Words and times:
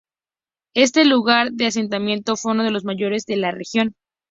Este 0.73 1.05
lugar 1.05 1.51
de 1.51 1.67
asentamiento 1.67 2.35
fue 2.35 2.53
uno 2.53 2.63
de 2.63 2.71
los 2.71 2.83
mayores 2.83 3.27
de 3.27 3.35
la 3.37 3.51
región. 3.51 3.93